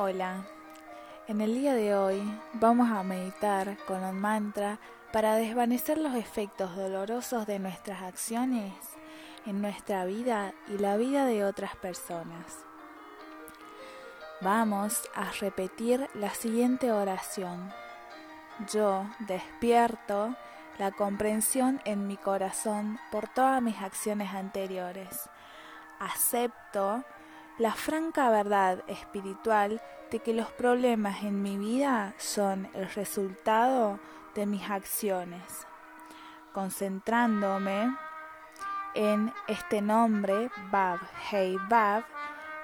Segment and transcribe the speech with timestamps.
[0.00, 0.44] Hola,
[1.26, 4.78] en el día de hoy vamos a meditar con un mantra
[5.12, 8.72] para desvanecer los efectos dolorosos de nuestras acciones
[9.44, 12.64] en nuestra vida y la vida de otras personas.
[14.40, 17.72] Vamos a repetir la siguiente oración.
[18.72, 20.36] Yo despierto
[20.78, 25.28] la comprensión en mi corazón por todas mis acciones anteriores.
[25.98, 27.02] Acepto
[27.58, 33.98] la franca verdad espiritual de que los problemas en mi vida son el resultado
[34.34, 35.66] de mis acciones.
[36.52, 37.94] Concentrándome
[38.94, 42.04] en este nombre, Bab, Hey Bab,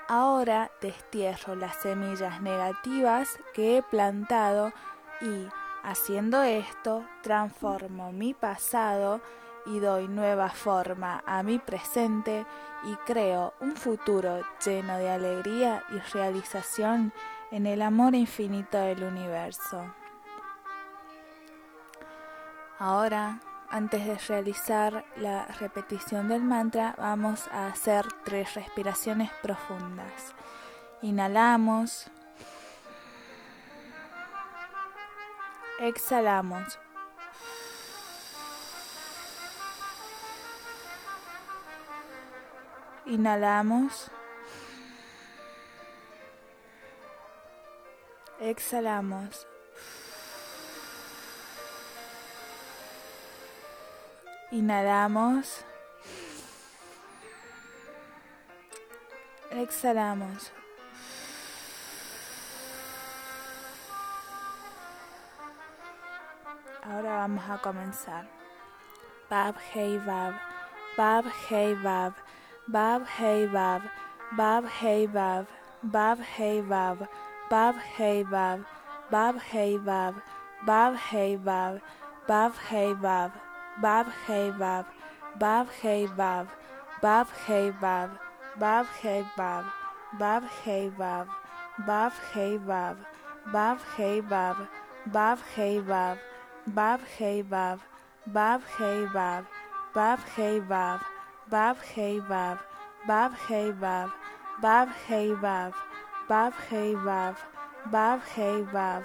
[0.08, 4.72] ahora destierro las semillas negativas que he plantado
[5.20, 5.48] y,
[5.82, 9.20] haciendo esto, transformo mi pasado
[9.66, 12.46] y doy nueva forma a mi presente
[12.84, 17.12] y creo un futuro lleno de alegría y realización
[17.50, 19.84] en el amor infinito del universo.
[22.78, 30.34] Ahora, antes de realizar la repetición del mantra, vamos a hacer tres respiraciones profundas.
[31.02, 32.10] Inhalamos.
[35.80, 36.78] Exhalamos.
[43.06, 44.10] Inhalamos.
[48.40, 49.46] Exhalamos.
[54.50, 55.64] Inhalamos.
[59.50, 60.52] Exhalamos.
[66.82, 68.26] Ahora vamos a comenzar.
[69.28, 70.34] Bab, hey, bab.
[70.96, 72.14] Bab, hey, bab.
[72.66, 73.82] Bab hey Bab,
[74.38, 75.46] Bab hey Bab,
[75.82, 77.06] Bab hey Bab,
[77.50, 78.64] Bab hey Bab,
[79.10, 80.14] Bab hey Bab,
[80.64, 81.80] Bab hey Bab,
[82.26, 83.32] Bab hey Bab,
[83.82, 84.86] Bab hey Bab,
[85.38, 86.48] Bab hey Bab,
[87.02, 88.08] Bab hey Bab,
[88.58, 89.64] Bab hey Bab,
[90.18, 91.36] Bab hey Bab,
[91.86, 92.96] Bab hey Bab,
[93.52, 94.56] Bab hey Bab,
[95.12, 96.18] Bab hey Bab,
[96.66, 97.78] Bab hey Bab,
[98.26, 99.44] Bab hey Bab,
[99.94, 101.00] Bab hey Bab,
[101.50, 102.58] Bab hey Bab,
[103.06, 104.10] Bab hey Bab,
[104.62, 105.74] Bab hey Bab,
[106.26, 107.36] Bab hey Bab,
[107.92, 109.04] Bab hey Bab,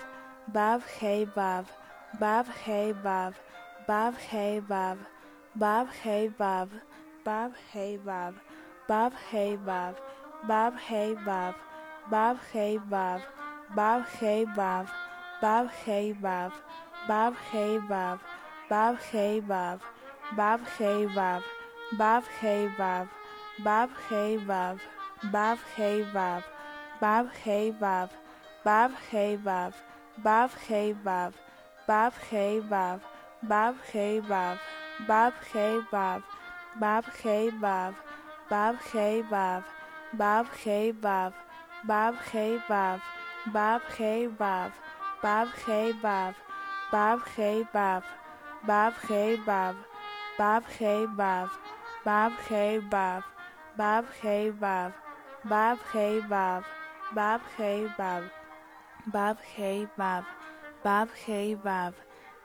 [0.53, 1.65] Bab hey Bab,
[2.17, 3.35] Bab hey Bab,
[3.87, 4.97] Bab hey Bab,
[5.57, 6.69] Bab hey Bab,
[7.27, 8.35] Bab hey Bab,
[8.87, 9.95] Bab hey Bab,
[10.47, 11.55] Bab hey Bab,
[12.09, 13.21] Bab hey Bab,
[13.75, 14.87] Bab hey Bab,
[15.41, 16.51] Bab hey Bab,
[17.07, 18.19] Bab hey Bab,
[18.69, 19.81] Bab hey Bab,
[20.37, 21.43] Bab hey Bab,
[21.97, 23.07] Bab hey Bab,
[23.63, 24.77] Bab hey Bab,
[25.31, 26.43] Bab hey Bab,
[27.01, 28.11] Bab hey Bab,
[28.63, 29.73] Bab hey Bab,
[30.23, 31.33] Bab hey Bab,
[31.87, 32.99] Bab hey Bab,
[33.47, 34.59] Bab hey Bab,
[35.07, 36.21] Bab hey Bab,
[36.79, 37.93] Bab hey Bab,
[38.49, 39.63] Bab hey Bab,
[40.13, 41.31] Bab hey Bab,
[41.87, 43.01] Bab hey Bab,
[43.51, 44.71] Bab hey Bab,
[45.23, 46.33] Bab hey Bab,
[46.91, 48.03] Bab hey Bab,
[48.67, 49.75] Bab hey Bab,
[50.37, 51.49] Bab hey Bab,
[52.05, 53.23] Bab hey Bab,
[53.75, 54.93] Bab hey Bab,
[55.43, 56.63] Bab hey Bab,
[57.13, 58.23] Bab hey Bab,
[59.11, 60.23] Bab hey Bab,
[60.81, 61.93] Bab hey Bab,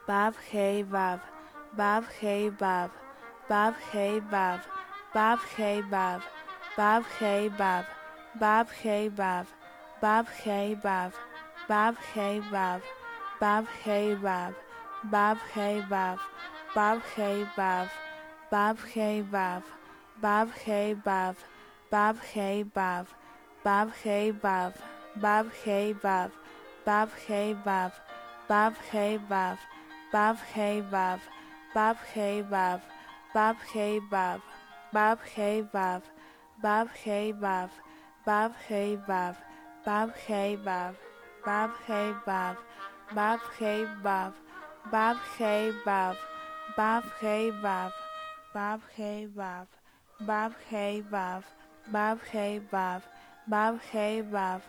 [0.08, 1.20] Bab hey Bab,
[1.76, 2.90] Bab hey Bab,
[3.48, 4.60] Bab hey Bab,
[5.08, 6.20] Bab hey Bab,
[6.76, 7.86] Bab hey Bab,
[8.40, 9.46] Bab hey Bab,
[10.00, 11.12] Bab hey Bab,
[11.68, 12.82] Bab hey Bab,
[13.40, 14.54] Bab hey Bab,
[15.10, 16.18] Bab hey Bab,
[16.74, 17.88] Bab hey Bab,
[18.50, 19.62] Bab hey Bab,
[20.20, 21.36] Bab hey Bab,
[21.90, 23.06] Bab hey Bab,
[23.64, 24.74] Bab hey Bab,
[25.20, 26.30] Bab hey Bab,
[26.84, 27.92] Bab hey Bab,
[28.48, 29.58] Bab hey Bab,
[30.12, 31.20] Bab hey Bab,
[31.72, 32.80] Bab hey Bab,
[33.32, 34.42] Bab hey Bab,
[34.92, 36.02] Bab hey Bab,
[36.62, 37.70] Bab hey Bab,
[38.24, 39.34] Bab hey Bab,
[39.84, 40.94] Bab hey Bab,
[41.44, 42.56] Bab hey Bab,
[43.14, 44.32] Bab hey Bab,
[44.92, 46.16] Bab hey Bab,
[46.76, 47.92] Bab hey Bab,
[48.54, 49.66] Bab hey Bab,
[50.20, 51.42] Bab hey Bab,
[51.90, 53.02] Bab hey Bab,
[53.48, 54.62] Bab hey Bab,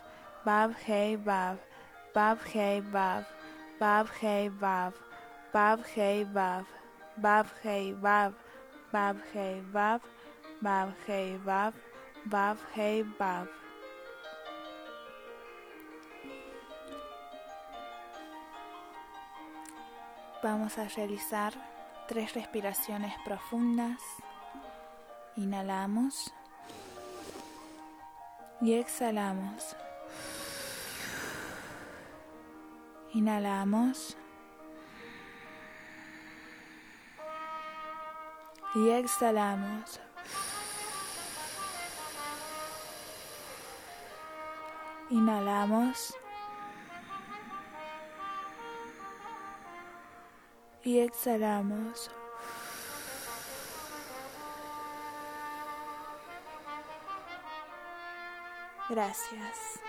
[0.44, 1.58] Bab hey Bab,
[2.12, 3.24] Bab hey Bab,
[3.78, 4.94] Bab hey Bab,
[5.52, 6.64] Bab hey Bab,
[7.22, 8.34] Bab hey Bab,
[8.92, 10.00] Bab hey Bab,
[10.60, 11.74] Bab hey Bab,
[12.26, 13.46] Bab hey Bab.
[20.42, 21.75] Vamos a realizar
[22.06, 24.00] tres respiraciones profundas.
[25.36, 26.32] Inhalamos
[28.60, 29.76] y exhalamos.
[33.12, 34.16] Inhalamos.
[38.74, 40.00] Y exhalamos.
[45.10, 46.14] Inhalamos.
[50.86, 52.08] Y exhalamos.
[58.88, 59.80] Gracias.